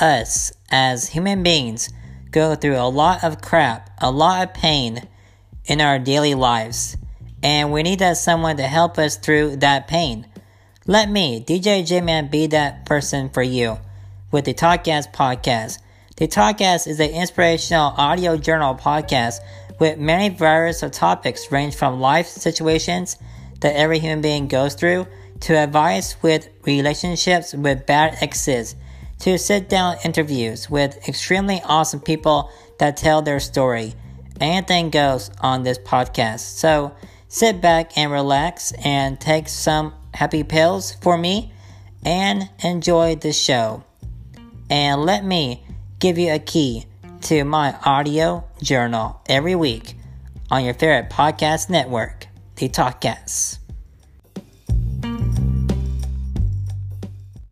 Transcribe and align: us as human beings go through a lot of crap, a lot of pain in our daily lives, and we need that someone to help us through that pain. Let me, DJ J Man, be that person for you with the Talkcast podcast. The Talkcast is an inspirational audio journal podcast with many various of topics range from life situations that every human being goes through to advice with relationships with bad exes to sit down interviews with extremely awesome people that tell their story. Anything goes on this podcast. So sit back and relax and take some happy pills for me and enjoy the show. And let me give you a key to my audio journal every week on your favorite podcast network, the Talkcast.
us 0.00 0.52
as 0.70 1.08
human 1.08 1.42
beings 1.42 1.90
go 2.30 2.54
through 2.54 2.76
a 2.76 2.88
lot 2.88 3.24
of 3.24 3.40
crap, 3.40 3.90
a 3.98 4.10
lot 4.10 4.48
of 4.48 4.54
pain 4.54 5.08
in 5.66 5.80
our 5.80 5.98
daily 5.98 6.34
lives, 6.34 6.96
and 7.42 7.72
we 7.72 7.82
need 7.82 7.98
that 7.98 8.16
someone 8.16 8.56
to 8.56 8.62
help 8.64 8.98
us 8.98 9.16
through 9.16 9.56
that 9.56 9.88
pain. 9.88 10.26
Let 10.86 11.10
me, 11.10 11.44
DJ 11.44 11.86
J 11.86 12.00
Man, 12.00 12.28
be 12.28 12.46
that 12.48 12.86
person 12.86 13.30
for 13.30 13.42
you 13.42 13.78
with 14.30 14.44
the 14.44 14.54
Talkcast 14.54 15.12
podcast. 15.12 15.78
The 16.16 16.28
Talkcast 16.28 16.86
is 16.86 17.00
an 17.00 17.10
inspirational 17.10 17.94
audio 17.96 18.36
journal 18.36 18.74
podcast 18.74 19.40
with 19.78 19.98
many 19.98 20.28
various 20.28 20.82
of 20.82 20.92
topics 20.92 21.50
range 21.50 21.74
from 21.74 22.00
life 22.00 22.26
situations 22.26 23.16
that 23.60 23.76
every 23.76 23.98
human 23.98 24.20
being 24.20 24.48
goes 24.48 24.74
through 24.74 25.06
to 25.40 25.54
advice 25.54 26.22
with 26.22 26.48
relationships 26.64 27.54
with 27.54 27.86
bad 27.86 28.16
exes 28.20 28.76
to 29.20 29.38
sit 29.38 29.68
down 29.68 29.96
interviews 30.04 30.68
with 30.68 31.08
extremely 31.08 31.60
awesome 31.64 32.00
people 32.00 32.50
that 32.78 32.96
tell 32.96 33.22
their 33.22 33.40
story. 33.40 33.94
Anything 34.40 34.90
goes 34.90 35.30
on 35.40 35.62
this 35.62 35.78
podcast. 35.78 36.40
So 36.40 36.94
sit 37.28 37.60
back 37.60 37.96
and 37.96 38.10
relax 38.10 38.72
and 38.84 39.20
take 39.20 39.48
some 39.48 39.92
happy 40.14 40.42
pills 40.42 40.94
for 40.94 41.16
me 41.16 41.52
and 42.04 42.48
enjoy 42.64 43.16
the 43.16 43.32
show. 43.32 43.84
And 44.70 45.02
let 45.04 45.24
me 45.24 45.64
give 45.98 46.18
you 46.18 46.32
a 46.32 46.38
key 46.38 46.86
to 47.22 47.44
my 47.44 47.76
audio 47.84 48.44
journal 48.62 49.20
every 49.28 49.54
week 49.54 49.94
on 50.50 50.64
your 50.64 50.74
favorite 50.74 51.10
podcast 51.10 51.68
network, 51.68 52.26
the 52.56 52.68
Talkcast. 52.68 53.59